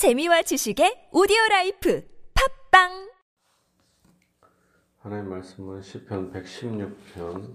재미와 0.00 0.40
지식의 0.40 1.10
오디오 1.12 1.36
life 1.50 2.02
팟빵 2.32 3.10
하나님 5.00 5.28
말씀은 5.28 5.82
시편 5.82 6.32
116편 6.32 7.54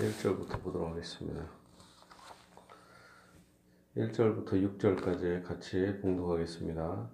1절부터 0.00 0.60
보도록 0.60 0.90
하겠습니다. 0.90 1.46
1절부터 3.96 4.76
6절까지 4.76 5.44
같이 5.44 6.00
봉독하겠습니다. 6.02 7.08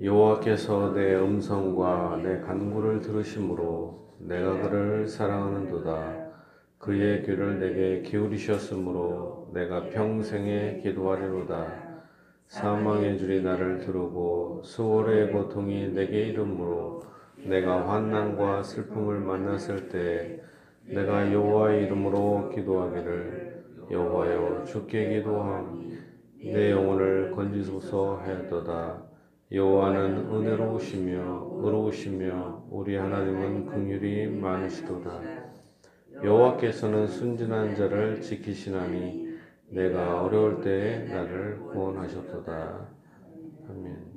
여호와께서 0.00 0.94
내 0.94 1.14
음성과 1.14 2.22
내 2.22 2.40
간구를 2.40 3.02
들으심으로 3.02 4.16
내가 4.20 4.62
그를 4.62 5.06
사랑하는도다. 5.06 6.32
그의 6.78 7.22
귀를 7.26 7.58
내게 7.58 8.00
기울이셨으므로 8.00 9.50
내가 9.52 9.90
평생에 9.90 10.80
기도하리로다. 10.82 11.83
사망의 12.46 13.18
줄이 13.18 13.42
나를 13.42 13.80
두르고 13.80 14.62
수월의 14.64 15.32
고통이 15.32 15.88
내게 15.88 16.26
이름으로 16.28 17.02
내가 17.44 17.88
환난과 17.90 18.62
슬픔을 18.62 19.20
만났을 19.20 19.88
때 19.88 20.40
내가 20.86 21.32
여호와의 21.32 21.84
이름으로 21.84 22.50
기도하기를 22.54 23.64
여호와여 23.90 24.64
주께 24.64 25.18
기도함. 25.18 25.84
내 26.42 26.70
영혼을 26.72 27.30
건지소서 27.30 28.16
하였도다. 28.16 29.02
여호와는 29.50 30.28
은혜로우시며 30.30 31.60
의로우시며 31.62 32.66
우리 32.70 32.96
하나님은 32.96 33.66
긍휼이 33.66 34.26
많으시도다. 34.40 35.20
여호와께서는 36.22 37.06
순진한 37.06 37.74
자를 37.74 38.20
지키시나니 38.20 39.23
내가 39.74 40.22
어려울 40.22 40.60
때에 40.60 41.04
나를 41.12 41.58
구원하셨도다. 41.58 42.86
아멘. 43.68 44.14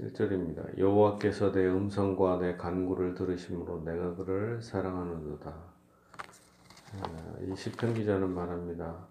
1절입니다. 0.00 0.78
여호와께서 0.78 1.52
내 1.52 1.66
음성과 1.66 2.38
내 2.38 2.56
간구를 2.56 3.14
들으심으로 3.14 3.84
내가 3.84 4.14
그를 4.14 4.62
사랑하는도다. 4.62 5.50
아, 5.50 7.36
이 7.42 7.54
시편 7.54 7.92
기자는 7.92 8.30
말합니다. 8.30 9.06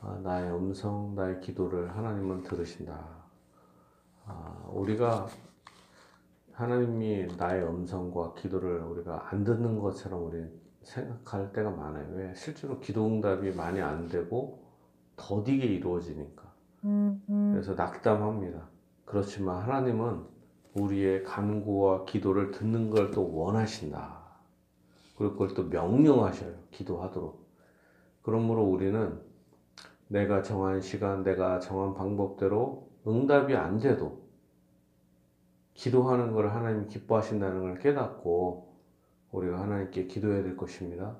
아, 0.00 0.18
나의 0.22 0.50
음성, 0.54 1.14
나의 1.14 1.40
기도를 1.42 1.94
하나님은 1.94 2.42
들으신다. 2.42 2.98
아, 4.24 4.64
우리가 4.70 5.28
하나님이 6.52 7.36
나의 7.36 7.66
음성과 7.66 8.32
기도를 8.34 8.80
우리가 8.80 9.28
안 9.30 9.44
듣는 9.44 9.78
것처럼 9.78 10.24
우리 10.24 10.46
생각할 10.82 11.52
때가 11.52 11.70
많아요. 11.70 12.06
왜? 12.14 12.34
실제로 12.34 12.80
기도 12.80 13.06
응답이 13.06 13.52
많이 13.52 13.80
안 13.80 14.08
되고 14.08 14.62
더디게 15.16 15.64
이루어지니까. 15.66 16.50
그래서 17.52 17.74
낙담합니다. 17.74 18.68
그렇지만 19.04 19.62
하나님은 19.62 20.24
우리의 20.74 21.24
간구와 21.24 22.04
기도를 22.04 22.50
듣는 22.52 22.90
걸 22.90 23.10
또 23.10 23.34
원하신다. 23.34 24.20
그리고 25.18 25.32
그걸 25.34 25.54
또 25.54 25.64
명령하셔요. 25.64 26.54
기도하도록. 26.70 27.44
그러므로 28.22 28.64
우리는 28.64 29.20
내가 30.08 30.42
정한 30.42 30.80
시간, 30.80 31.22
내가 31.22 31.58
정한 31.60 31.94
방법대로 31.94 32.88
응답이 33.06 33.54
안 33.54 33.78
돼도 33.78 34.20
기도하는 35.74 36.32
걸 36.32 36.50
하나님 36.50 36.88
기뻐하신다는 36.88 37.60
걸 37.60 37.78
깨닫고 37.78 38.69
우리가 39.32 39.60
하나님께 39.60 40.06
기도해야 40.06 40.42
될 40.42 40.56
것입니다. 40.56 41.16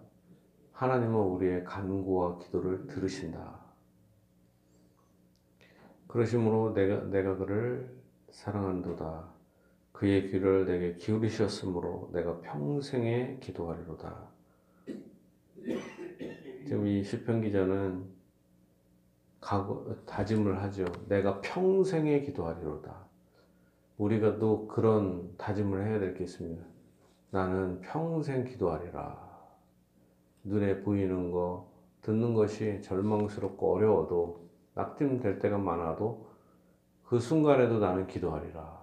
하나님은 0.72 1.14
우리의 1.14 1.64
간구와 1.64 2.38
기도를 2.38 2.86
들으신다. 2.86 3.60
그러심으로 6.08 6.74
내가, 6.74 7.04
내가 7.04 7.36
그를 7.36 7.94
사랑한도다. 8.30 9.28
그의 9.92 10.28
귀를 10.30 10.64
내게 10.66 10.96
기울이셨으므로 10.96 12.10
내가 12.12 12.40
평생에 12.40 13.38
기도하리로다. 13.40 14.28
지금 16.66 16.86
이 16.86 17.04
시편 17.04 17.42
기자는 17.42 18.04
각오, 19.40 20.04
다짐을 20.06 20.62
하죠. 20.62 20.84
내가 21.08 21.40
평생에 21.40 22.22
기도하리로다. 22.22 23.08
우리가 23.98 24.38
또 24.38 24.66
그런 24.66 25.36
다짐을 25.36 25.86
해야 25.86 25.98
될 25.98 26.14
게 26.14 26.24
있습니다. 26.24 26.64
나는 27.30 27.80
평생 27.80 28.44
기도하리라. 28.44 29.30
눈에 30.42 30.82
보이는 30.82 31.30
거, 31.30 31.70
듣는 32.02 32.34
것이 32.34 32.80
절망스럽고 32.82 33.74
어려워도 33.74 34.48
낙심될 34.74 35.38
때가 35.38 35.58
많아도 35.58 36.28
그 37.04 37.20
순간에도 37.20 37.78
나는 37.78 38.06
기도하리라. 38.06 38.80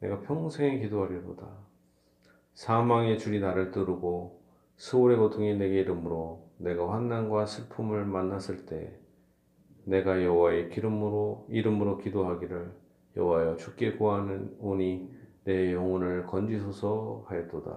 내가 0.00 0.20
평생에 0.20 0.78
기도하리로다. 0.78 1.46
사망의 2.54 3.18
줄이 3.18 3.40
나를 3.40 3.70
뜨르고 3.70 4.42
수월의 4.76 5.18
고통이 5.18 5.56
내게 5.56 5.80
이름으로 5.80 6.50
내가 6.56 6.90
환난과 6.92 7.44
슬픔을 7.44 8.06
만났을 8.06 8.64
때 8.64 8.98
내가 9.84 10.22
여호와의 10.24 10.70
기름으로 10.70 11.46
이름으로 11.50 11.98
기도하기를 11.98 12.72
여호와여 13.16 13.56
주께 13.56 13.96
구하는 13.96 14.56
오니 14.58 15.19
내 15.50 15.72
영혼을 15.72 16.28
건지소서 16.28 17.24
하였도다. 17.26 17.76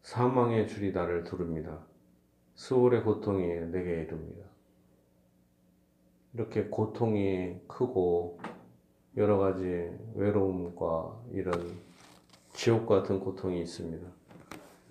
사망의 0.00 0.66
줄이 0.66 0.90
나를 0.90 1.22
두릅니다. 1.22 1.80
수월의 2.54 3.04
고통이 3.04 3.46
내게 3.70 4.04
이릅니다. 4.04 4.46
이렇게 6.32 6.64
고통이 6.64 7.60
크고 7.68 8.40
여러 9.18 9.36
가지 9.36 9.90
외로움과 10.14 11.20
이런 11.32 11.76
지옥 12.54 12.86
같은 12.86 13.20
고통이 13.20 13.60
있습니다. 13.60 14.08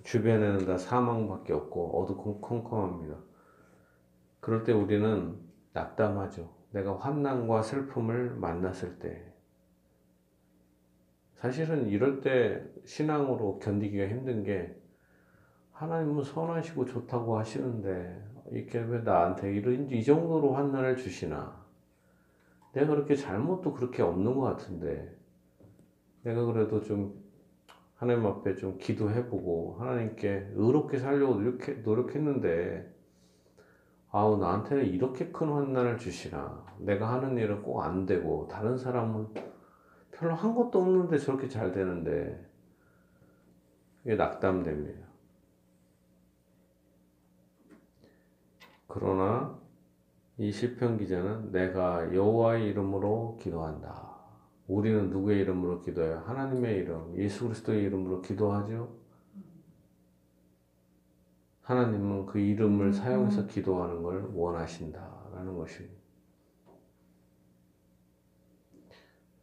주변에는 0.03 0.67
다 0.67 0.77
사망밖에 0.77 1.51
없고 1.51 1.99
어두컴컴합니다. 1.99 3.17
그럴 4.39 4.63
때 4.63 4.71
우리는 4.71 5.35
낙담하죠. 5.73 6.47
내가 6.73 6.95
환난과 6.99 7.63
슬픔을 7.63 8.35
만났을 8.35 8.99
때 8.99 9.26
사실은 11.37 11.87
이럴 11.87 12.21
때 12.21 12.63
신앙으로 12.85 13.59
견디기가 13.59 14.07
힘든 14.07 14.43
게 14.43 14.75
하나님은 15.71 16.23
선하시고 16.23 16.85
좋다고 16.85 17.37
하시는데 17.37 18.23
이렇게 18.51 18.79
왜 18.79 18.99
나한테 19.01 19.53
이런 19.53 19.89
이 19.91 20.03
정도로 20.03 20.53
환난을 20.53 20.97
주시나? 20.97 21.63
내가 22.73 22.87
그렇게 22.87 23.15
잘못도 23.15 23.73
그렇게 23.73 24.01
없는 24.01 24.33
것 24.35 24.41
같은데 24.41 25.15
내가 26.23 26.43
그래도 26.45 26.81
좀 26.81 27.23
하나님 27.95 28.25
앞에 28.25 28.55
좀 28.55 28.77
기도해보고 28.79 29.77
하나님께 29.79 30.51
의롭게 30.55 30.97
살려고 30.97 31.35
노력해, 31.35 31.73
노력했는데 31.83 32.95
아우 34.11 34.37
나한테는 34.37 34.85
이렇게 34.85 35.31
큰 35.31 35.49
환난을 35.49 35.99
주시나? 35.99 36.65
내가 36.79 37.13
하는 37.13 37.37
일은 37.37 37.61
꼭 37.61 37.81
안 37.81 38.05
되고 38.07 38.47
다른 38.49 38.77
사람은 38.77 39.27
별로 40.19 40.35
한 40.35 40.55
것도 40.55 40.81
없는데 40.81 41.17
저렇게 41.17 41.47
잘 41.47 41.71
되는데 41.71 42.43
이게 44.03 44.15
낙담됩니다. 44.15 45.05
그러나 48.87 49.59
이 50.37 50.51
시편 50.51 50.97
기자는 50.97 51.51
내가 51.51 52.13
여호와의 52.13 52.67
이름으로 52.69 53.37
기도한다. 53.41 54.15
우리는 54.67 55.09
누구의 55.09 55.41
이름으로 55.41 55.81
기도해요? 55.81 56.23
하나님의 56.25 56.77
이름, 56.77 57.17
예수 57.17 57.43
그리스도의 57.45 57.83
이름으로 57.83 58.21
기도하죠. 58.21 58.95
하나님은 61.61 62.25
그 62.25 62.39
이름을 62.39 62.93
사용해서 62.93 63.47
기도하는 63.47 64.01
걸 64.01 64.29
원하신다라는 64.33 65.57
것입니다. 65.57 65.96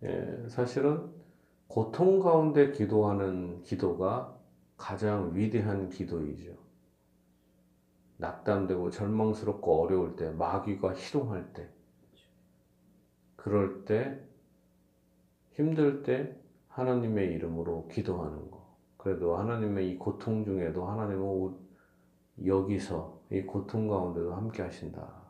예, 0.04 0.48
사실은 0.48 1.10
고통 1.66 2.20
가운데 2.20 2.72
기도하는 2.72 3.62
기도가 3.62 4.38
가장 4.76 5.34
위대한 5.34 5.88
기도이죠. 5.88 6.52
낙담되고 8.18 8.90
절망스럽고 8.90 9.82
어려울 9.82 10.16
때, 10.16 10.30
마귀가 10.30 10.94
희롱할 10.94 11.52
때, 11.54 11.68
그럴 13.36 13.84
때, 13.84 14.20
힘들 15.52 16.02
때 16.02 16.36
하나님의 16.68 17.32
이름으로 17.32 17.88
기도하는 17.88 18.50
거. 18.50 18.76
그래도 18.96 19.36
하나님의 19.36 19.90
이 19.90 19.98
고통 19.98 20.44
중에도 20.44 20.86
하나님은 20.86 21.54
여기서 22.44 23.20
이 23.30 23.42
고통 23.42 23.88
가운데도 23.88 24.34
함께 24.34 24.62
하신다. 24.62 25.24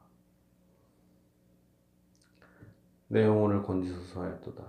내 3.15 3.23
영혼을 3.23 3.63
건지소서 3.63 4.23
하였도다. 4.23 4.65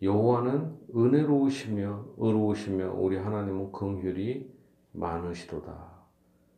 여호와는 0.00 0.78
은혜로우시며 0.94 2.04
의로우시며 2.18 2.92
우리 2.92 3.16
하나님은 3.16 3.72
긍휼이 3.72 4.48
많으시도다. 4.92 5.92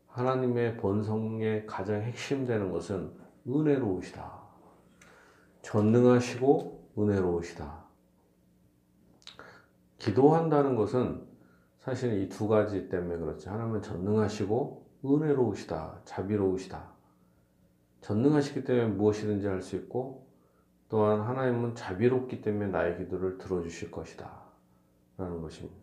하나님의 0.08 0.76
본성의 0.76 1.64
가장 1.64 2.02
핵심되는 2.02 2.70
것은 2.70 3.14
은혜로우시다. 3.48 4.42
전능하시고 5.62 6.90
은혜로우시다. 6.98 7.86
기도한다는 9.96 10.76
것은 10.76 11.26
사실 11.78 12.22
이 12.22 12.28
두 12.28 12.46
가지 12.46 12.90
때문에 12.90 13.16
그렇지. 13.16 13.48
하나님은 13.48 13.80
전능하시고 13.80 14.86
은혜로우시다. 15.02 16.00
자비로우시다. 16.04 16.90
전능하시기 18.02 18.64
때문에 18.64 18.88
무엇이든지 18.88 19.46
할 19.46 19.62
수 19.62 19.76
있고 19.76 20.25
또한 20.88 21.20
하나님은 21.20 21.74
자비롭기 21.74 22.42
때문에 22.42 22.68
나의 22.68 22.98
기도를 22.98 23.38
들어주실 23.38 23.90
것이다. 23.90 24.46
라는 25.18 25.40
것입니다. 25.40 25.76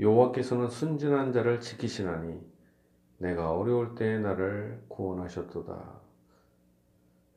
여호와께서는 0.00 0.68
순진한 0.68 1.32
자를 1.32 1.60
지키시나니 1.60 2.40
내가 3.18 3.52
어려울 3.52 3.96
때에 3.96 4.18
나를 4.18 4.84
구원하셨도다. 4.88 6.00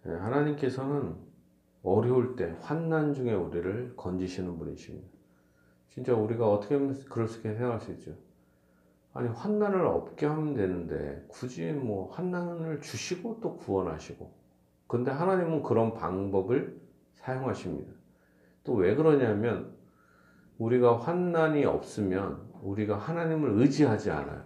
예, 0.06 0.12
하나님께서는 0.12 1.16
어려울 1.84 2.36
때 2.36 2.56
환난 2.62 3.14
중에 3.14 3.34
우리를 3.34 3.96
건지시는 3.96 4.58
분이십니다. 4.60 5.08
진짜 5.90 6.14
우리가 6.14 6.48
어떻게 6.48 6.76
하면 6.76 6.94
그렇게 7.06 7.32
생각할 7.32 7.82
수 7.82 7.92
있죠. 7.94 8.16
아니 9.14 9.28
환난을 9.28 9.86
없게 9.86 10.26
하면 10.26 10.54
되는데 10.54 11.26
굳이 11.28 11.72
뭐 11.74 12.12
환난을 12.12 12.82
주시고 12.82 13.40
또 13.42 13.58
구원하시고 13.58 14.41
근데 14.92 15.10
하나님은 15.10 15.64
그런 15.64 15.94
방법을 15.94 16.78
사용하십니다. 17.14 17.94
또 18.66 18.74
왜 18.74 18.94
그러냐면 18.94 19.74
우리가 20.58 21.00
환난이 21.00 21.64
없으면 21.64 22.46
우리가 22.62 22.98
하나님을 22.98 23.52
의지하지 23.52 24.12
않아요. 24.12 24.44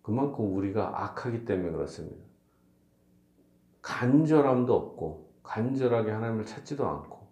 그만큼 0.00 0.56
우리가 0.56 1.04
악하기 1.04 1.44
때문에 1.44 1.72
그렇습니다. 1.72 2.24
간절함도 3.82 4.74
없고, 4.74 5.30
간절하게 5.42 6.10
하나님을 6.10 6.46
찾지도 6.46 6.88
않고, 6.88 7.28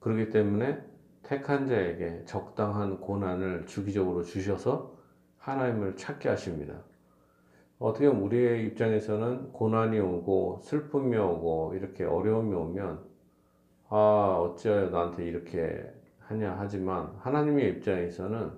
그렇기 0.00 0.30
때문에 0.30 0.82
택한 1.22 1.66
자에게 1.66 2.24
적당한 2.24 2.98
고난을 2.98 3.66
주기적으로 3.66 4.22
주셔서 4.22 4.96
하나님을 5.36 5.96
찾게 5.96 6.30
하십니다. 6.30 6.87
어떻게 7.78 8.08
보면 8.08 8.22
우리의 8.24 8.66
입장에서는 8.66 9.52
고난이 9.52 10.00
오고, 10.00 10.60
슬픔이 10.62 11.16
오고, 11.16 11.74
이렇게 11.74 12.04
어려움이 12.04 12.54
오면, 12.54 13.04
아, 13.88 14.38
어찌하여 14.40 14.90
나한테 14.90 15.24
이렇게 15.26 15.94
하냐 16.20 16.56
하지만 16.58 17.14
하나님의 17.20 17.70
입장에서는 17.70 18.52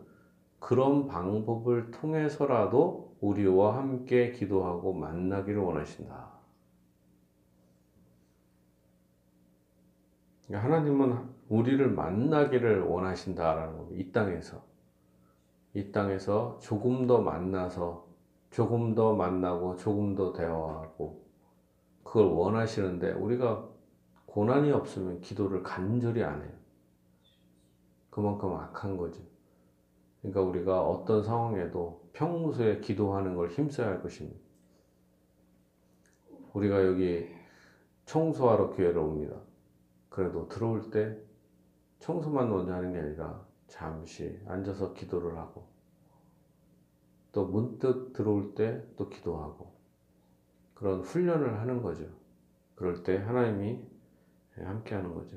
그런 0.58 1.06
방법을 1.06 1.90
통해서라도 1.90 3.16
우리와 3.20 3.76
함께 3.76 4.32
기도하고 4.32 4.92
만나기를 4.92 5.60
원하신다. 5.60 6.30
하나님은 10.50 11.28
우리를 11.48 11.88
만나기를 11.90 12.82
원하신다라는 12.82 13.76
겁니다. 13.76 14.02
이 14.02 14.12
땅에서. 14.12 14.64
이 15.74 15.92
땅에서 15.92 16.58
조금 16.60 17.06
더 17.06 17.20
만나서 17.20 18.09
조금 18.50 18.94
더 18.94 19.14
만나고 19.14 19.76
조금 19.76 20.14
더 20.14 20.32
대화하고 20.32 21.24
그걸 22.02 22.26
원하시는데 22.26 23.12
우리가 23.12 23.68
고난이 24.26 24.72
없으면 24.72 25.20
기도를 25.20 25.62
간절히 25.62 26.22
안 26.22 26.42
해요. 26.42 26.52
그만큼 28.10 28.52
악한 28.54 28.96
거죠. 28.96 29.22
그러니까 30.20 30.42
우리가 30.42 30.82
어떤 30.82 31.22
상황에도 31.22 32.08
평소에 32.12 32.80
기도하는 32.80 33.36
걸 33.36 33.48
힘써야 33.48 33.88
할 33.88 34.02
것입니다. 34.02 34.38
우리가 36.52 36.84
여기 36.84 37.28
청소하러 38.04 38.70
교회를 38.70 38.98
옵니다. 38.98 39.36
그래도 40.08 40.48
들어올 40.48 40.90
때 40.90 41.16
청소만 42.00 42.50
먼저 42.50 42.74
하는 42.74 42.92
게 42.92 42.98
아니라 42.98 43.46
잠시 43.68 44.40
앉아서 44.46 44.92
기도를 44.94 45.38
하고 45.38 45.69
또 47.32 47.46
문득 47.46 48.12
들어올 48.12 48.54
때 48.54 48.82
또 48.96 49.08
기도하고 49.08 49.72
그런 50.74 51.00
훈련을 51.00 51.60
하는 51.60 51.82
거죠. 51.82 52.06
그럴 52.74 53.02
때 53.02 53.16
하나님이 53.18 53.84
함께 54.56 54.94
하는 54.94 55.14
거죠. 55.14 55.36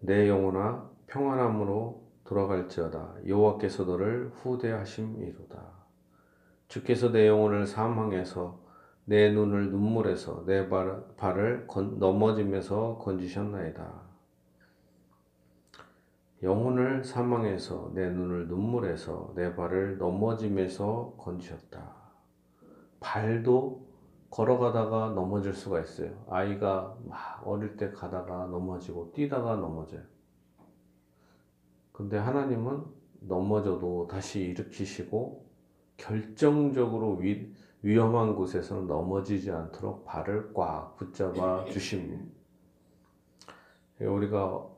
내 0.00 0.28
영혼아 0.28 0.90
평안함으로 1.06 2.06
돌아갈지어다 2.24 3.16
여호와께서 3.26 3.84
너를 3.84 4.30
후대하심이로다 4.34 5.62
주께서 6.68 7.12
내 7.12 7.28
영혼을 7.28 7.66
사망해서 7.66 8.60
내 9.04 9.30
눈을 9.30 9.70
눈물에서 9.70 10.44
내 10.46 10.68
발, 10.68 11.66
건, 11.66 11.98
넘어짐에서 11.98 12.98
건지셨나이다 12.98 14.05
영혼을 16.46 17.02
사망해서 17.02 17.90
내 17.92 18.08
눈을 18.08 18.46
눈물에서 18.46 19.32
내 19.34 19.56
발을 19.56 19.98
넘어짐에서 19.98 21.16
건지셨다 21.18 21.92
발도 23.00 23.84
걸어가다가 24.30 25.10
넘어질 25.10 25.54
수가 25.54 25.80
있어요. 25.80 26.24
아이가 26.28 26.96
막 27.04 27.42
어릴 27.44 27.76
때 27.76 27.90
가다가 27.90 28.46
넘어지고 28.46 29.12
뛰다가 29.12 29.56
넘어져요. 29.56 30.02
근데 31.90 32.16
하나님은 32.16 32.84
넘어져도 33.20 34.06
다시 34.08 34.40
일으키시고 34.42 35.46
결정적으로 35.96 37.16
위, 37.16 37.52
위험한 37.82 38.36
곳에서는 38.36 38.86
넘어지지 38.86 39.50
않도록 39.50 40.04
발을 40.04 40.52
꽉 40.54 40.96
붙잡아 40.96 41.64
주십니다. 41.66 42.22
우리가 44.00 44.75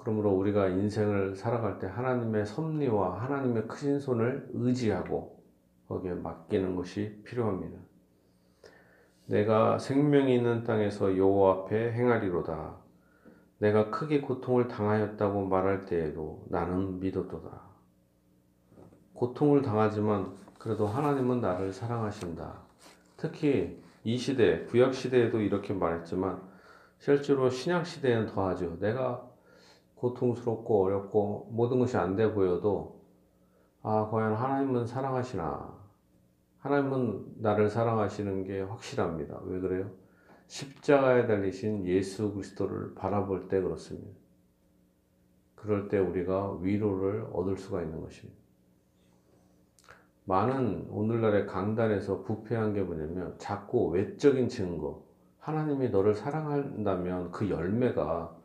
그러므로 0.00 0.30
우리가 0.30 0.68
인생을 0.68 1.36
살아갈 1.36 1.78
때 1.78 1.86
하나님의 1.86 2.46
섭리와 2.46 3.22
하나님의 3.22 3.68
크신 3.68 4.00
손을 4.00 4.48
의지하고 4.52 5.42
거기에 5.88 6.14
맡기는 6.14 6.74
것이 6.76 7.20
필요합니다. 7.24 7.78
내가 9.26 9.78
생명이 9.78 10.34
있는 10.34 10.64
땅에서 10.64 11.16
여호와 11.16 11.52
앞에 11.52 11.92
행하리로다. 11.92 12.76
내가 13.58 13.90
크게 13.90 14.22
고통을 14.22 14.68
당하였다고 14.68 15.46
말할 15.46 15.84
때에도 15.84 16.44
나는 16.48 16.98
믿었도다. 16.98 17.62
고통을 19.14 19.62
당하지만 19.62 20.34
그래도 20.58 20.86
하나님은 20.86 21.40
나를 21.40 21.72
사랑하신다. 21.72 22.58
특히 23.16 23.82
이 24.02 24.16
시대, 24.16 24.64
구약 24.64 24.94
시대에도 24.94 25.40
이렇게 25.40 25.74
말했지만 25.74 26.40
실제로 26.98 27.50
신약 27.50 27.86
시대에는 27.86 28.26
더하죠. 28.26 28.78
내가 28.80 29.29
고통스럽고 30.00 30.84
어렵고 30.84 31.48
모든 31.52 31.78
것이 31.78 31.96
안 31.96 32.16
돼 32.16 32.32
보여도 32.32 33.00
아, 33.82 34.08
과연 34.10 34.34
하나님은 34.34 34.86
사랑하시나? 34.86 35.78
하나님은 36.58 37.36
나를 37.38 37.70
사랑하시는 37.70 38.44
게 38.44 38.60
확실합니다. 38.60 39.40
왜 39.44 39.60
그래요? 39.60 39.90
십자가에 40.46 41.26
달리신 41.26 41.86
예수 41.86 42.32
그리스도를 42.32 42.94
바라볼 42.94 43.48
때 43.48 43.60
그렇습니다. 43.60 44.18
그럴 45.54 45.88
때 45.88 45.98
우리가 45.98 46.58
위로를 46.60 47.26
얻을 47.32 47.56
수가 47.56 47.82
있는 47.82 48.00
것입니다. 48.00 48.38
많은 50.24 50.88
오늘날의 50.90 51.46
강단에서 51.46 52.22
부패한 52.22 52.74
게 52.74 52.82
뭐냐면 52.82 53.34
자꾸 53.38 53.88
외적인 53.88 54.48
증거, 54.48 55.04
하나님이 55.38 55.88
너를 55.88 56.14
사랑한다면 56.14 57.30
그 57.30 57.48
열매가 57.48 58.39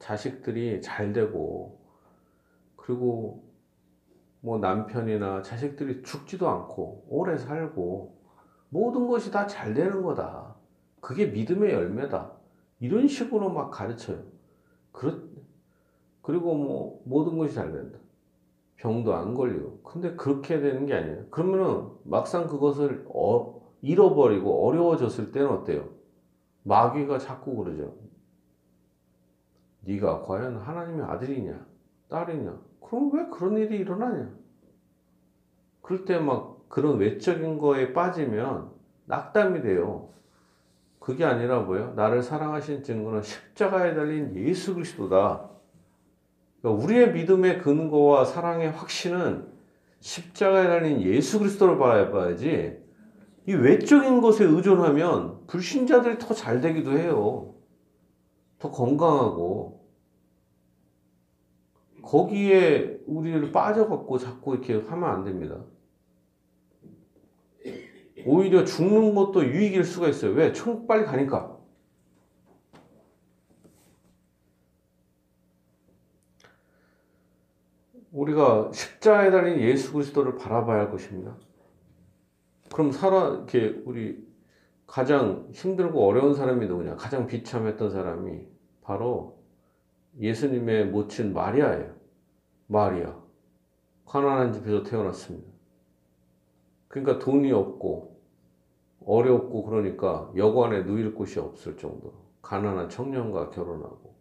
자식들이 0.00 0.80
잘 0.82 1.12
되고 1.12 1.78
그리고 2.74 3.44
뭐 4.40 4.58
남편이나 4.58 5.42
자식들이 5.42 6.02
죽지도 6.02 6.48
않고 6.48 7.06
오래 7.08 7.36
살고 7.38 8.18
모든 8.70 9.06
것이 9.06 9.30
다 9.30 9.46
잘 9.46 9.74
되는 9.74 10.02
거다. 10.02 10.56
그게 11.00 11.26
믿음의 11.26 11.72
열매다. 11.72 12.32
이런 12.80 13.06
식으로 13.06 13.50
막 13.50 13.70
가르쳐요. 13.70 14.22
그렇, 14.92 15.14
그리고 16.22 16.54
뭐 16.54 17.02
모든 17.04 17.36
것이 17.38 17.54
잘 17.54 17.72
된다. 17.72 17.98
병도 18.76 19.14
안 19.14 19.34
걸리고. 19.34 19.80
근데 19.82 20.14
그렇게 20.16 20.60
되는 20.60 20.86
게 20.86 20.94
아니에요. 20.94 21.26
그러면은 21.30 21.90
막상 22.04 22.46
그것을 22.46 23.06
어, 23.14 23.60
잃어버리고 23.82 24.66
어려워졌을 24.66 25.32
때는 25.32 25.48
어때요? 25.50 25.90
마귀가 26.62 27.18
자꾸 27.18 27.56
그러죠. 27.56 27.94
네가 29.82 30.22
과연 30.22 30.56
하나님의 30.56 31.04
아들이냐, 31.06 31.66
딸이냐, 32.08 32.58
그럼 32.80 33.10
왜 33.14 33.26
그런 33.30 33.56
일이 33.56 33.78
일어나냐? 33.78 34.30
그럴 35.82 36.04
때 36.04 36.18
막 36.18 36.68
그런 36.68 36.98
외적인 36.98 37.58
거에 37.58 37.92
빠지면 37.92 38.70
낙담이 39.06 39.60
돼요. 39.62 40.08
그게 41.00 41.24
아니라 41.24 41.60
뭐예요? 41.60 41.94
나를 41.94 42.22
사랑하신 42.22 42.84
증거는 42.84 43.22
십자가에 43.22 43.94
달린 43.94 44.34
예수 44.36 44.74
그리스도다. 44.74 45.48
그러니까 46.60 46.84
우리의 46.84 47.12
믿음의 47.12 47.58
근거와 47.62 48.24
사랑의 48.24 48.70
확신은 48.70 49.48
십자가에 49.98 50.68
달린 50.68 51.00
예수 51.00 51.38
그리스도를 51.40 51.76
바라봐야지 51.78 52.78
이 53.46 53.52
외적인 53.54 54.20
것에 54.20 54.44
의존하면 54.44 55.46
불신자들이 55.48 56.18
더 56.18 56.34
잘 56.34 56.60
되기도 56.60 56.92
해요. 56.92 57.54
더 58.60 58.70
건강하고 58.70 59.80
거기에 62.02 63.00
우리를 63.06 63.50
빠져갖고 63.50 64.18
자꾸 64.18 64.54
이렇게 64.54 64.74
하면 64.74 65.10
안 65.10 65.24
됩니다. 65.24 65.64
오히려 68.26 68.64
죽는 68.64 69.14
것도 69.14 69.44
유익일 69.46 69.82
수가 69.84 70.08
있어요. 70.08 70.32
왜? 70.32 70.52
천국 70.52 70.86
빨리 70.86 71.04
가니까. 71.04 71.58
우리가 78.12 78.70
십자에 78.72 79.30
달린 79.30 79.60
예수 79.60 79.92
그리스도를 79.92 80.36
바라봐야 80.36 80.80
할 80.80 80.90
것입니다. 80.90 81.36
그럼 82.72 82.92
살아 82.92 83.28
이렇게 83.28 83.80
우리 83.86 84.28
가장 84.86 85.48
힘들고 85.52 86.04
어려운 86.06 86.34
사람이 86.34 86.66
누구냐? 86.66 86.96
가장 86.96 87.26
비참했던 87.26 87.90
사람이 87.90 88.49
바로 88.90 89.38
예수님의 90.18 90.86
모친 90.86 91.32
마리아예요. 91.32 91.94
마리아. 92.66 93.16
가난한 94.04 94.52
집에서 94.52 94.82
태어났습니다. 94.82 95.48
그러니까 96.88 97.20
돈이 97.24 97.52
없고 97.52 98.20
어렵고 99.06 99.62
그러니까 99.62 100.32
여관에 100.34 100.82
누일 100.82 101.14
곳이 101.14 101.38
없을 101.38 101.76
정도로 101.76 102.14
가난한 102.42 102.88
청년과 102.88 103.50
결혼하고 103.50 104.16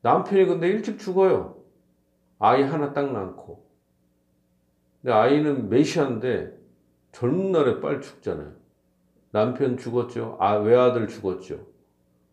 남편이 0.00 0.46
근데 0.46 0.68
일찍 0.68 0.98
죽어요. 0.98 1.62
아이 2.38 2.62
하나 2.62 2.94
딱 2.94 3.12
낳고. 3.12 3.66
근데 5.02 5.12
아이는 5.12 5.68
메시아인데 5.68 6.58
젊은 7.12 7.52
날에 7.52 7.80
빨리 7.80 8.00
죽잖아요. 8.00 8.54
남편 9.32 9.76
죽었죠. 9.76 10.38
아, 10.40 10.54
외아들 10.54 11.08
죽었죠. 11.08 11.71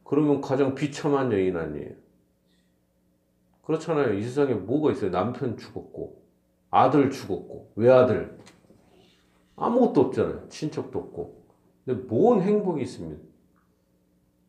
그러면 0.09 0.41
가장 0.41 0.73
비참한 0.73 1.31
여인 1.31 1.55
아니에요. 1.55 1.91
그렇잖아요. 3.61 4.15
이 4.15 4.23
세상에 4.23 4.55
뭐가 4.55 4.91
있어요? 4.91 5.11
남편 5.11 5.55
죽었고, 5.55 6.23
아들 6.71 7.11
죽었고, 7.11 7.73
외아들. 7.75 8.39
아무것도 9.55 10.01
없잖아요. 10.01 10.49
친척도 10.49 10.97
없고. 10.97 11.45
근데 11.85 12.01
뭔 12.07 12.41
행복이 12.41 12.81
있습니다. 12.81 13.21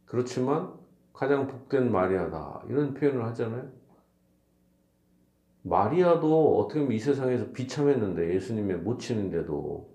그렇지만 0.06 0.72
가장 1.12 1.46
복된 1.46 1.92
마리아다. 1.92 2.62
이런 2.70 2.94
표현을 2.94 3.22
하잖아요. 3.26 3.70
마리아도 5.60 6.58
어떻게 6.58 6.80
보면 6.80 6.96
이 6.96 6.98
세상에서 6.98 7.52
비참했는데 7.52 8.32
예수님의 8.34 8.78
모치는데도 8.78 9.94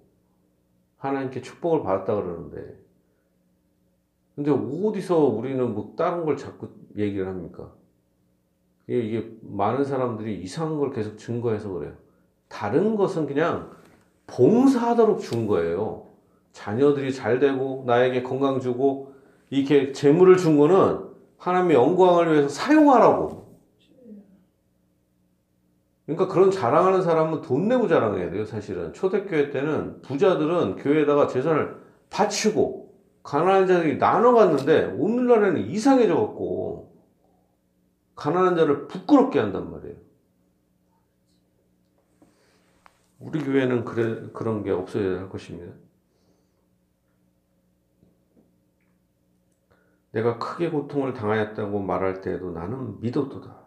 하나님께 0.98 1.42
축복을 1.42 1.82
받았다 1.82 2.14
그러는데 2.14 2.85
근데 4.36 4.51
어디서 4.51 5.18
우리는 5.18 5.74
뭐 5.74 5.94
다른 5.98 6.25
걸 6.25 6.36
자꾸 6.36 6.68
얘기를 6.98 7.27
합니까? 7.27 7.72
이게 8.88 9.32
많은 9.42 9.86
사람들이 9.86 10.42
이상한 10.42 10.77
걸 10.77 10.92
계속 10.92 11.18
증거해서 11.18 11.70
그래요. 11.70 11.94
다른 12.48 12.96
것은 12.96 13.25
그냥 13.25 13.72
봉사하도록 14.27 15.22
준 15.22 15.48
거예요. 15.48 16.08
자녀들이 16.51 17.13
잘 17.13 17.39
되고 17.39 17.84
나에게 17.88 18.24
건강 18.24 18.60
주고 18.60 19.13
이렇게 19.50 19.92
재물을 19.92 20.38
준 20.38 20.58
거는 20.58 21.06
하나님의 21.38 21.75
영광을 21.75 22.32
위해서 22.32 22.50
사용하라고. 22.50 23.46
그러니까 26.06 26.27
그런 26.27 26.51
자랑하는 26.51 27.01
사람은 27.01 27.42
돈 27.42 27.68
내고 27.68 27.88
자랑해야 27.88 28.30
돼요, 28.30 28.46
사실은. 28.46 28.94
초대교회 28.94 29.50
때는 29.50 30.01
부자들은 30.01 30.75
교회에다가 30.75 31.27
재산을 31.27 31.77
바치고 32.10 32.85
가난한 33.25 33.65
자들이 33.65 33.98
나눠 33.98 34.34
갔는데 34.34 34.86
오늘날에는 34.86 35.67
이상해져 35.67 36.15
갖고 36.15 36.96
가난한 38.15 38.55
자를 38.55 38.88
부끄럽게 38.88 39.39
한단 39.39 39.72
말이에요. 39.72 39.96
우리 43.20 43.44
교회는 43.44 43.84
그래, 43.84 44.29
그런 44.32 44.63
게 44.63 44.70
없어야 44.70 45.22
할 45.22 45.29
것입니다. 45.29 45.74
내가 50.12 50.38
크게 50.38 50.70
고통을 50.70 51.13
당하였다고 51.13 51.79
말할 51.79 52.22
때에도 52.22 52.51
나는 52.51 53.00
믿었도다. 53.01 53.65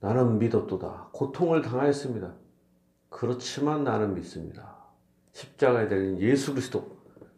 나는 0.00 0.38
믿었도다. 0.38 1.08
고통을 1.12 1.62
당하였습니다. 1.62 2.34
그렇지만 3.08 3.82
나는 3.82 4.14
믿습니다. 4.14 4.76
십자가에 5.32 5.88
달린 5.88 6.20
예수 6.20 6.52
그리스도. 6.52 6.93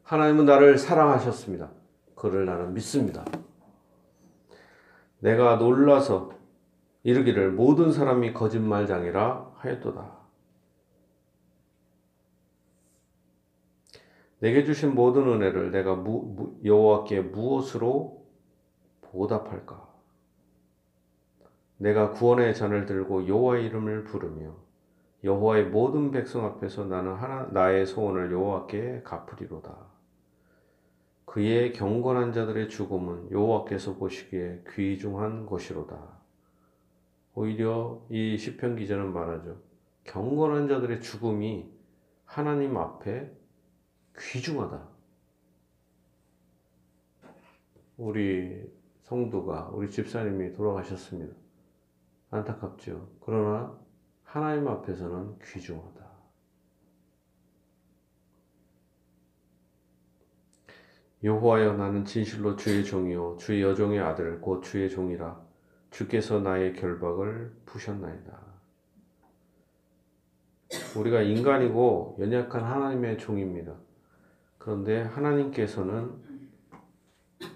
하나님은 0.06 0.44
나를 0.44 0.78
사랑하셨습니다. 0.78 1.68
그를 2.14 2.46
나는 2.46 2.74
믿습니다. 2.74 3.24
내가 5.18 5.56
놀라서 5.56 6.30
이르기를 7.02 7.50
모든 7.50 7.90
사람이 7.90 8.32
거짓말장이라 8.32 9.54
하였도다. 9.56 10.16
내게 14.38 14.64
주신 14.64 14.94
모든 14.94 15.26
은혜를 15.26 15.72
내가 15.72 16.00
여호와께 16.64 17.22
무엇으로 17.22 18.24
보답할까? 19.00 19.88
내가 21.78 22.12
구원의 22.12 22.54
잔을 22.54 22.86
들고 22.86 23.26
여호와의 23.26 23.66
이름을 23.66 24.04
부르며 24.04 24.54
여호와의 25.24 25.64
모든 25.64 26.12
백성 26.12 26.44
앞에서 26.44 26.84
나는 26.84 27.14
하나 27.14 27.48
나의 27.50 27.86
소원을 27.86 28.30
여호와께 28.30 29.02
갚으리로다. 29.02 29.95
그의 31.36 31.74
경건한 31.74 32.32
자들의 32.32 32.70
죽음은 32.70 33.30
여호와께서 33.30 33.96
보시기에 33.96 34.64
귀중한 34.70 35.44
것이로다. 35.44 36.18
오히려 37.34 38.02
이 38.08 38.38
시편 38.38 38.76
기자는 38.76 39.12
말하죠. 39.12 39.60
경건한 40.04 40.66
자들의 40.66 41.02
죽음이 41.02 41.70
하나님 42.24 42.78
앞에 42.78 43.30
귀중하다. 44.18 44.88
우리 47.98 48.72
성도가, 49.02 49.68
우리 49.74 49.90
집사님이 49.90 50.54
돌아가셨습니다. 50.54 51.36
안타깝죠. 52.30 53.10
그러나 53.20 53.78
하나님 54.22 54.68
앞에서는 54.68 55.38
귀중하다. 55.40 55.95
여호와여 61.22 61.74
나는 61.74 62.04
진실로 62.04 62.56
주의 62.56 62.84
종이요 62.84 63.36
주의 63.38 63.62
여종의 63.62 64.00
아들 64.00 64.40
곧 64.40 64.62
주의 64.62 64.88
종이라 64.90 65.40
주께서 65.90 66.40
나의 66.40 66.74
결박을 66.74 67.52
푸셨나이다. 67.64 68.46
우리가 70.98 71.22
인간이고 71.22 72.16
연약한 72.20 72.64
하나님의 72.64 73.18
종입니다. 73.18 73.74
그런데 74.58 75.02
하나님께서는 75.02 76.12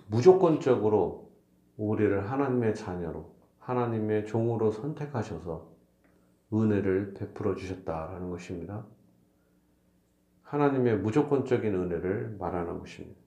무조건적으로 0.07 1.31
우리를 1.77 2.31
하나님의 2.31 2.75
자녀로, 2.75 3.35
하나님의 3.59 4.27
종으로 4.27 4.71
선택하셔서 4.71 5.71
은혜를 6.53 7.15
베풀어 7.15 7.55
주셨다라는 7.55 8.31
것입니다. 8.31 8.85
하나님의 10.43 10.99
무조건적인 10.99 11.75
은혜를 11.75 12.37
말하는 12.39 12.79
것입니다. 12.79 13.21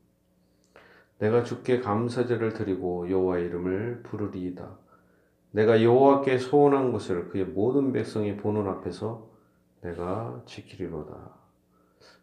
내가 1.24 1.42
주께 1.42 1.80
감사제를 1.80 2.52
드리고 2.52 3.10
여호와의 3.10 3.46
이름을 3.46 4.04
부르리이다. 4.04 4.78
내가 5.52 5.82
여호와께 5.82 6.38
소원한 6.38 6.92
것을 6.92 7.30
그의 7.30 7.46
모든 7.46 7.94
백성이 7.94 8.36
보는 8.36 8.68
앞에서 8.68 9.30
내가 9.80 10.42
지키리로다. 10.46 11.16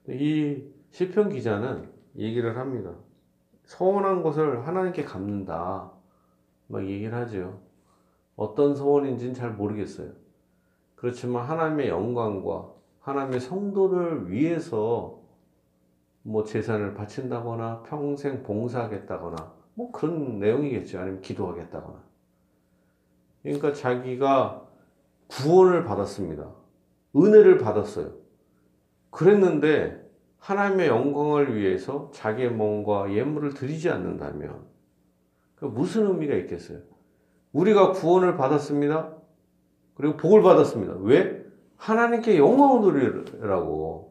이 0.09 0.65
시편 0.91 1.31
기자는 1.31 1.91
얘기를 2.19 2.59
합니다. 2.59 2.93
서원한 3.65 4.23
것을 4.23 4.67
하나님께 4.67 5.05
갚는다. 5.05 5.93
막 6.67 6.85
얘기를 6.85 7.15
하죠. 7.15 7.59
어떤 8.37 8.75
소원인지는 8.75 9.33
잘 9.33 9.53
모르겠어요. 9.53 10.13
그렇지만 10.97 11.47
하나님의 11.47 11.89
영광과 11.89 12.71
하나님의 13.01 13.41
성도를 13.41 14.31
위해서 14.31 15.20
뭐 16.31 16.45
재산을 16.45 16.95
바친다거나 16.95 17.83
평생 17.83 18.45
봉사하겠다거나 18.45 19.53
뭐 19.75 19.91
그런 19.91 20.39
내용이겠죠. 20.39 21.01
아니면 21.01 21.21
기도하겠다거나. 21.23 22.01
그러니까 23.43 23.73
자기가 23.73 24.69
구원을 25.27 25.83
받았습니다. 25.83 26.49
은혜를 27.17 27.59
받았어요. 27.59 28.13
그랬는데 29.11 30.09
하나님의 30.39 30.87
영광을 30.87 31.57
위해서 31.57 32.11
자기의 32.15 32.51
몸과 32.51 33.13
예물을 33.13 33.55
드리지 33.55 33.91
않는다면 33.91 34.61
그 35.57 35.65
무슨 35.65 36.07
의미가 36.07 36.35
있겠어요? 36.37 36.79
우리가 37.53 37.91
구원을 37.91 38.37
받았습니다. 38.37 39.17
그리고 39.95 40.17
복을 40.17 40.43
받았습니다. 40.43 40.95
왜? 41.01 41.45
하나님께 41.77 42.39
영광을 42.39 42.83
돌리라고. 42.83 44.10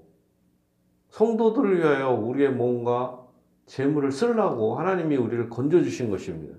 성도들을 1.09 1.79
위하여 1.79 2.11
우리의 2.11 2.51
몸과 2.51 3.25
재물을 3.65 4.11
쓰려고 4.11 4.75
하나님이 4.75 5.17
우리를 5.17 5.49
건져주신 5.49 6.09
것입니다. 6.09 6.57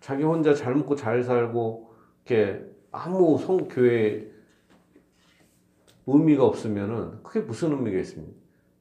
자기 0.00 0.22
혼자 0.22 0.54
잘 0.54 0.74
먹고 0.74 0.96
잘 0.96 1.22
살고, 1.22 1.92
이렇게 2.24 2.64
아무 2.90 3.38
성교회 3.38 4.30
의미가 6.06 6.44
없으면은 6.44 7.22
그게 7.22 7.40
무슨 7.40 7.72
의미가 7.72 7.98
있습니까? 8.00 8.32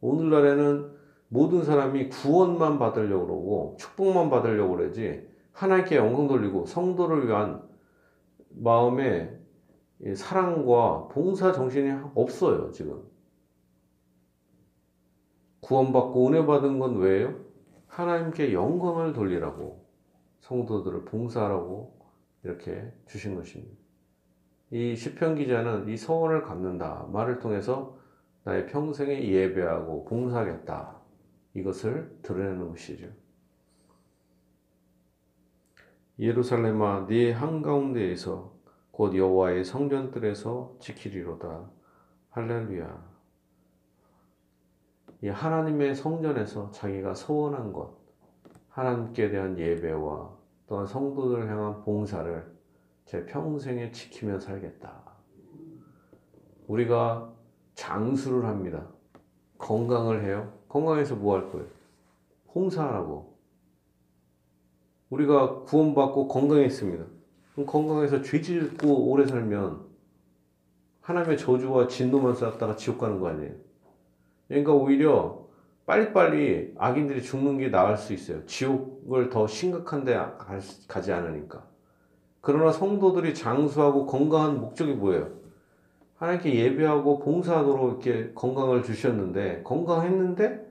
오늘날에는 0.01 0.91
모든 1.27 1.63
사람이 1.63 2.09
구원만 2.09 2.79
받으려고 2.79 3.25
그러고 3.25 3.75
축복만 3.77 4.29
받으려고 4.29 4.77
그러지 4.77 5.27
하나님께 5.51 5.97
영광 5.97 6.27
돌리고 6.27 6.65
성도를 6.65 7.27
위한 7.27 7.61
마음에 8.49 9.37
이 10.01 10.15
사랑과 10.15 11.07
봉사 11.09 11.51
정신이 11.51 11.91
없어요, 12.15 12.71
지금. 12.71 13.03
구원받고 15.69 16.27
은혜 16.27 16.43
받은 16.47 16.79
건 16.79 16.97
왜요? 16.97 17.35
하나님께 17.85 18.53
영광을 18.53 19.13
돌리라고 19.13 19.85
성도들을 20.39 21.05
봉사하라고 21.05 21.95
이렇게 22.43 22.91
주신 23.05 23.35
것입니다. 23.35 23.77
이 24.71 24.95
시편 24.95 25.35
기자는 25.35 25.87
이 25.87 25.95
소원을 25.95 26.41
갚는다 26.41 27.07
말을 27.11 27.37
통해서 27.37 27.99
나의 28.45 28.65
평생에 28.65 29.29
예배하고 29.29 30.05
봉사하겠다 30.05 30.95
이것을 31.53 32.17
드러내는 32.23 32.69
것이죠. 32.69 33.07
예루살렘아 36.17 37.05
네 37.07 37.31
한가운데에서 37.31 38.55
곧 38.89 39.15
여호와의 39.15 39.63
성전들에서 39.65 40.77
지키리로다 40.79 41.69
할렐루야. 42.31 43.18
이 45.21 45.27
하나님의 45.27 45.95
성전에서 45.95 46.71
자기가 46.71 47.13
소원한 47.13 47.73
것 47.73 47.93
하나님께 48.69 49.29
대한 49.29 49.57
예배와 49.57 50.37
또한 50.67 50.85
성도들을 50.87 51.49
향한 51.49 51.81
봉사를 51.81 52.57
제 53.05 53.25
평생에 53.25 53.91
지키며 53.91 54.39
살겠다. 54.39 55.01
우리가 56.67 57.33
장수를 57.73 58.45
합니다. 58.45 58.87
건강을 59.57 60.23
해요. 60.23 60.53
건강해서 60.69 61.15
뭐 61.15 61.35
할 61.35 61.51
거예요? 61.51 61.67
봉사하라고. 62.47 63.37
우리가 65.09 65.61
구원받고 65.63 66.27
건강했습니다. 66.27 67.05
그럼 67.53 67.65
건강해서 67.65 68.21
죄 68.21 68.41
짓고 68.41 69.09
오래 69.09 69.25
살면 69.25 69.89
하나님의 71.01 71.37
저주와 71.37 71.87
진노만 71.87 72.35
쌓다가 72.35 72.75
지옥 72.75 72.99
가는 72.99 73.19
거 73.19 73.29
아니에요? 73.29 73.53
그러니까 74.49 74.73
오히려 74.73 75.47
빨리빨리 75.85 76.73
악인들이 76.77 77.23
죽는 77.23 77.57
게 77.57 77.69
나을 77.69 77.95
수 77.97 78.13
있어요. 78.13 78.45
지옥을 78.45 79.29
더 79.29 79.47
심각한 79.47 80.03
데 80.03 80.19
가지 80.87 81.13
않으니까. 81.13 81.65
그러나 82.41 82.71
성도들이 82.71 83.33
장수하고 83.33 84.05
건강한 84.05 84.59
목적이 84.59 84.93
뭐예요? 84.93 85.29
하나님께 86.17 86.53
예배하고 86.53 87.19
봉사하도록 87.19 88.05
이렇게 88.05 88.33
건강을 88.33 88.83
주셨는데, 88.83 89.63
건강했는데, 89.63 90.67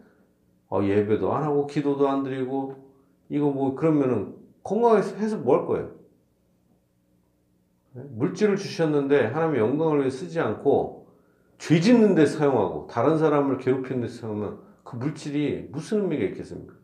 어, 0.69 0.83
예배도 0.83 1.33
안 1.33 1.43
하고, 1.43 1.67
기도도 1.67 2.07
안 2.09 2.23
드리고, 2.23 2.77
이거 3.31 3.51
뭐, 3.51 3.75
그러면은, 3.75 4.35
건강해서 4.63 5.17
해서 5.17 5.39
뭐 5.39 5.57
할 5.57 5.67
거예요? 5.67 5.91
네? 7.93 8.03
물질을 8.11 8.57
주셨는데, 8.57 9.27
하나님의 9.27 9.61
영광을 9.61 10.01
위해 10.01 10.11
쓰지 10.11 10.39
않고, 10.39 10.98
죄 11.59 11.81
짓는 11.81 12.15
데 12.15 12.27
사용하고, 12.27 12.87
다른 12.87 13.19
사람을 13.19 13.59
괴롭히는 13.59 14.03
데 14.03 14.09
사용하면, 14.09 14.61
그 14.85 14.97
물질이 14.97 15.69
무슨 15.71 16.03
의미가 16.03 16.25
있겠습니까? 16.27 16.75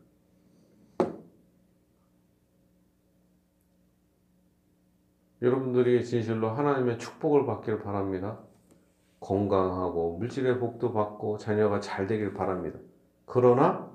여러분들이 5.41 6.03
진실로 6.03 6.49
하나님의 6.49 6.97
축복을 6.97 7.45
받기를 7.45 7.83
바랍니다. 7.83 8.39
건강하고 9.19 10.17
물질의 10.17 10.59
복도 10.59 10.93
받고 10.93 11.37
자녀가 11.37 11.79
잘 11.79 12.07
되길 12.07 12.33
바랍니다. 12.33 12.79
그러나 13.25 13.89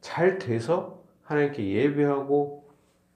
잘 0.00 0.38
돼서 0.38 1.04
하나님께 1.22 1.72
예배하고 1.72 2.68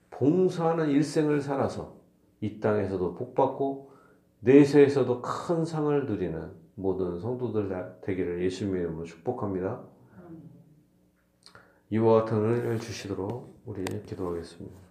봉사하는 0.09 0.89
일생을 0.89 1.41
살아서 1.41 1.97
이 2.41 2.59
땅에서도 2.59 3.15
복받고 3.15 3.91
내세에서도 4.39 5.21
큰 5.21 5.65
상을 5.65 6.05
누리는 6.05 6.51
모든 6.75 7.19
성도들 7.19 8.01
되기를 8.01 8.43
예수님의 8.43 8.81
이름으로 8.81 9.05
축복합니다. 9.05 9.81
이와 11.89 12.23
같은 12.23 12.37
은혜를 12.37 12.79
주시도록 12.79 13.61
우리 13.65 13.83
기도하겠습니다. 14.03 14.90